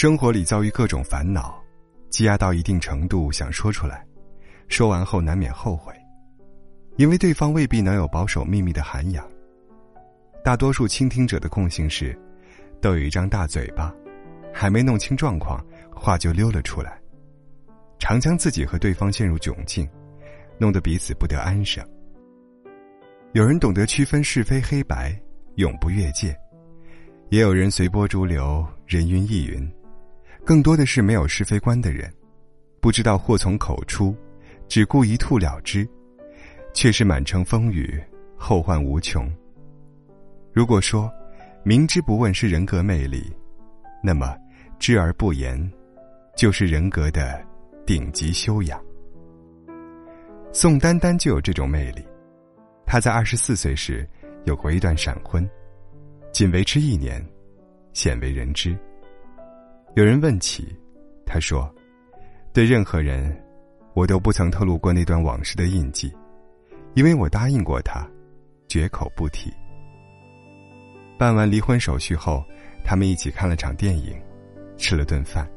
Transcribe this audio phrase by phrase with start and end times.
[0.00, 1.62] 生活里遭遇各种烦恼，
[2.08, 4.02] 积压到一定程度，想说出来，
[4.66, 5.92] 说完后难免后悔，
[6.96, 9.30] 因为对方未必能有保守秘密的涵养。
[10.42, 12.18] 大多数倾听者的共性是，
[12.80, 13.94] 都有一张大嘴巴，
[14.54, 15.62] 还没弄清状况，
[15.94, 16.98] 话就溜了出来，
[17.98, 19.86] 常将自己和对方陷入窘境，
[20.56, 21.86] 弄得彼此不得安生。
[23.34, 25.14] 有人懂得区分是非黑白，
[25.56, 26.32] 永不越界；
[27.28, 29.70] 也有人随波逐流，人云亦云。
[30.44, 32.12] 更多的是没有是非观的人，
[32.80, 34.14] 不知道祸从口出，
[34.68, 35.88] 只顾一吐了之，
[36.72, 38.02] 却是满城风雨，
[38.36, 39.30] 后患无穷。
[40.52, 41.12] 如果说
[41.62, 43.32] 明知不问是人格魅力，
[44.02, 44.36] 那么
[44.78, 45.70] 知而不言，
[46.36, 47.40] 就是人格的
[47.86, 48.82] 顶级修养。
[50.52, 52.04] 宋丹丹就有这种魅力。
[52.84, 54.08] 她在二十四岁时
[54.46, 55.48] 有过一段闪婚，
[56.32, 57.24] 仅维持一年，
[57.92, 58.76] 鲜为人知。
[59.94, 60.76] 有人问起，
[61.26, 61.68] 他说
[62.54, 63.36] ：“对任何人，
[63.92, 66.12] 我都不曾透露过那段往事的印记，
[66.94, 68.08] 因为我答应过他，
[68.68, 69.52] 绝口不提。”
[71.18, 72.44] 办完离婚手续后，
[72.84, 74.16] 他们一起看了场电影，
[74.76, 75.48] 吃了顿饭。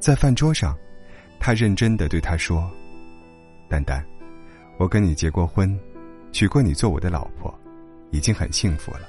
[0.00, 0.76] 在饭桌上，
[1.38, 2.70] 他认真的对她说
[3.70, 4.04] ：“丹丹，
[4.76, 5.78] 我跟你结过婚。”
[6.32, 7.58] 娶过你做我的老婆，
[8.10, 9.08] 已经很幸福了。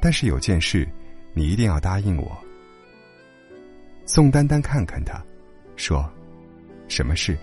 [0.00, 0.88] 但是有件事，
[1.34, 2.42] 你一定要答应我。
[4.14, 5.24] 宋丹丹看看他，
[5.74, 6.06] 说
[6.86, 7.34] ：“什么事？”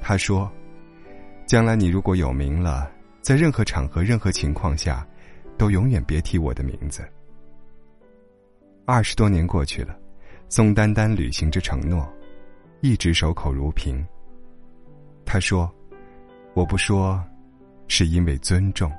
[0.00, 0.50] 他说
[1.44, 2.90] ：“将来你如果有名了，
[3.20, 5.06] 在任何场合、任何情况下，
[5.58, 7.06] 都永远别提我的名字。”
[8.88, 9.94] 二十多年过去了，
[10.48, 12.10] 宋丹丹履行着承诺，
[12.80, 14.02] 一直守口如瓶。
[15.26, 15.70] 他说
[16.56, 17.22] ：“我不说。”
[17.86, 18.90] 是因为尊重。《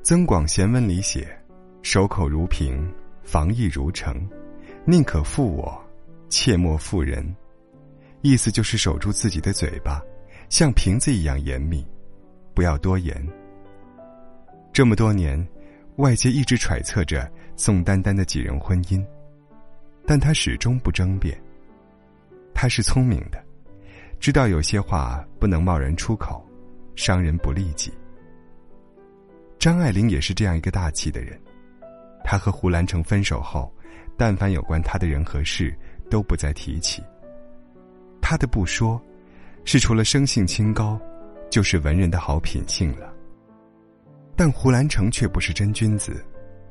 [0.00, 1.28] 增广贤文》里写
[1.84, 2.90] ：“守口如瓶，
[3.22, 4.26] 防疫如城，
[4.84, 5.80] 宁可负我，
[6.28, 7.24] 切莫负人。”
[8.22, 10.02] 意思就是守住自己的嘴巴，
[10.48, 11.86] 像瓶子一样严密，
[12.54, 13.26] 不要多言。
[14.72, 15.46] 这么多年，
[15.96, 19.04] 外界一直揣测着宋丹丹的几人婚姻，
[20.06, 21.36] 但她始终不争辩。
[22.54, 23.42] 她是聪明的，
[24.18, 26.44] 知道有些话不能贸然出口。
[26.94, 27.90] 伤人不利己。
[29.58, 31.40] 张爱玲也是这样一个大气的人，
[32.22, 33.72] 她和胡兰成分手后，
[34.16, 35.76] 但凡有关他的人和事，
[36.10, 37.02] 都不再提起。
[38.20, 39.00] 他的不说，
[39.64, 41.00] 是除了生性清高，
[41.50, 43.12] 就是文人的好品性了。
[44.36, 46.24] 但胡兰成却不是真君子，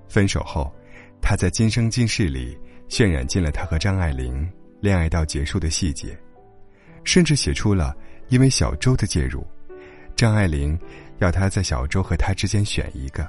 [0.07, 0.73] 分手后，
[1.21, 2.57] 他在《今生今世》里
[2.89, 6.17] 渲染尽了他和张爱玲恋爱到结束的细节，
[7.03, 7.95] 甚至写出了
[8.29, 9.45] 因为小周的介入。
[10.15, 10.77] 张爱玲
[11.19, 13.27] 要他在小周和他之间选一个。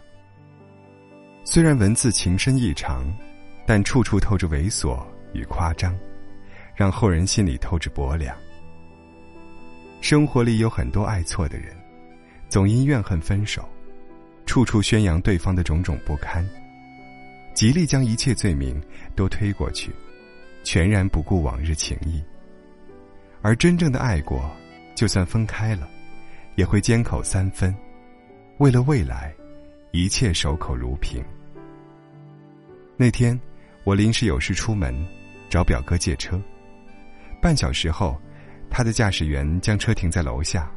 [1.44, 3.04] 虽然文字情深意长，
[3.66, 5.02] 但处处透着猥琐
[5.32, 5.94] 与夸张，
[6.74, 8.36] 让后人心里透着薄凉。
[10.00, 11.76] 生活里有很多爱错的人，
[12.48, 13.68] 总因怨恨分手，
[14.46, 16.46] 处处宣扬对方的种种不堪，
[17.54, 18.82] 极力将一切罪名
[19.14, 19.92] 都推过去，
[20.64, 22.22] 全然不顾往日情谊。
[23.40, 24.50] 而真正的爱过，
[24.94, 25.88] 就算分开了。
[26.54, 27.74] 也会缄口三分，
[28.58, 29.32] 为了未来，
[29.90, 31.24] 一切守口如瓶。
[32.94, 33.40] 那天，
[33.84, 34.94] 我临时有事出门，
[35.48, 36.40] 找表哥借车。
[37.40, 38.20] 半小时后，
[38.70, 40.70] 他的驾驶员将车停在楼下，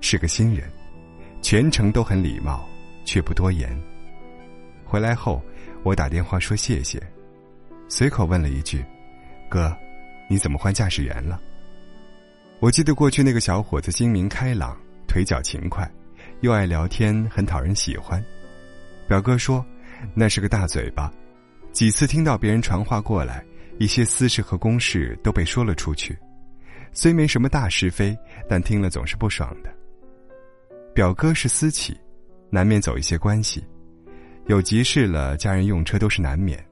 [0.00, 0.70] 是个新人，
[1.42, 2.68] 全程都很礼貌，
[3.04, 3.78] 却不多言。
[4.84, 5.42] 回来后，
[5.82, 7.02] 我打电话说谢谢，
[7.88, 8.84] 随口问了一句
[9.48, 9.76] ：“哥，
[10.28, 11.40] 你怎么换驾驶员了？”
[12.60, 14.76] 我记得过去那个小伙子精明开朗。
[15.06, 15.90] 腿脚勤快，
[16.42, 18.22] 又爱聊天，很讨人喜欢。
[19.08, 19.64] 表哥说，
[20.12, 21.10] 那是个大嘴巴，
[21.72, 23.44] 几次听到别人传话过来，
[23.78, 26.18] 一些私事和公事都被说了出去。
[26.92, 28.16] 虽没什么大是非，
[28.48, 29.72] 但听了总是不爽的。
[30.94, 31.96] 表哥是私企，
[32.50, 33.64] 难免走一些关系，
[34.46, 36.64] 有急事了，家人用车都是难免。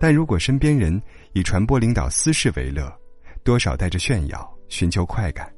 [0.00, 1.00] 但如果身边人
[1.32, 2.92] 以传播领导私事为乐，
[3.44, 5.48] 多少带着炫耀，寻求快感。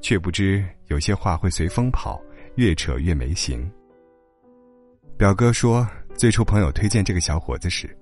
[0.00, 2.20] 却不知有些话会随风跑，
[2.54, 3.68] 越扯越没形。
[5.18, 7.96] 表哥说，最初朋友推荐这个小伙子时，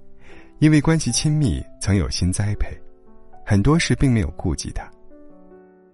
[0.59, 2.77] 因为关系亲密，曾有心栽培，
[3.47, 4.91] 很多事并没有顾及他。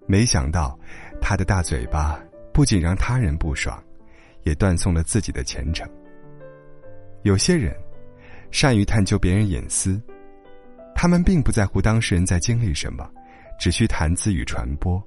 [0.07, 0.79] 没想到，
[1.21, 2.19] 他的大嘴巴
[2.55, 3.79] 不仅让他人不爽，
[4.45, 5.87] 也断送了自己的前程。
[7.23, 7.77] 有些人，
[8.51, 10.01] 善于探究别人隐私，
[10.95, 13.07] 他们并不在乎当事人在经历什么，
[13.59, 15.03] 只需谈资与传播。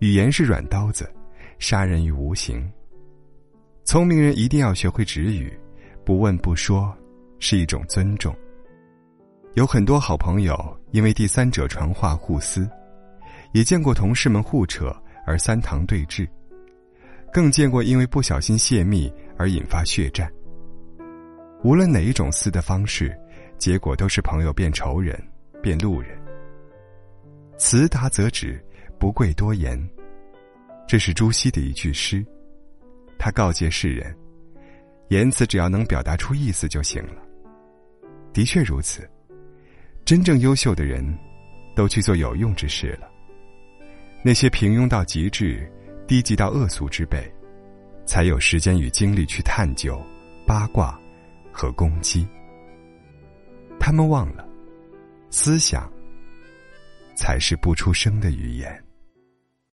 [0.00, 1.10] 语言是软刀子，
[1.58, 2.70] 杀人于无形。
[3.88, 5.50] 聪明人一定要学会止语，
[6.04, 6.94] 不问不说，
[7.38, 8.36] 是一种尊重。
[9.54, 12.68] 有很多好朋友因为第三者传话互撕，
[13.52, 14.94] 也见过同事们互扯
[15.24, 16.28] 而三堂对峙，
[17.32, 20.30] 更见过因为不小心泄密而引发血战。
[21.64, 23.18] 无论哪一种撕的方式，
[23.56, 25.18] 结果都是朋友变仇人，
[25.62, 26.10] 变路人。
[27.56, 28.62] 辞达则止，
[28.98, 29.82] 不贵多言。
[30.86, 32.22] 这是朱熹的一句诗，
[33.28, 34.16] 他告诫世人：
[35.08, 37.22] 言辞只要能表达出意思就行了。
[38.32, 39.06] 的确如此，
[40.02, 41.06] 真正优秀的人，
[41.76, 43.06] 都去做有用之事了。
[44.22, 45.70] 那些平庸到极致、
[46.06, 47.30] 低级到恶俗之辈，
[48.06, 50.02] 才有时间与精力去探究、
[50.46, 50.98] 八卦。
[51.52, 52.26] 和攻击，
[53.80, 54.48] 他们忘了，
[55.28, 55.92] 思想
[57.16, 58.84] 才是不出声的语言。